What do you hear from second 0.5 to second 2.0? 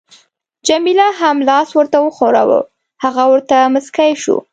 جميله هم لاس ورته